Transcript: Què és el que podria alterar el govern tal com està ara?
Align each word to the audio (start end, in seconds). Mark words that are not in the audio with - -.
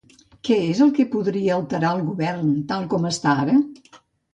Què 0.47 0.55
és 0.69 0.81
el 0.85 0.93
que 1.01 1.05
podria 1.11 1.53
alterar 1.59 1.95
el 1.99 2.03
govern 2.11 2.51
tal 2.75 2.93
com 2.97 3.11
està 3.15 3.41
ara? 3.49 3.65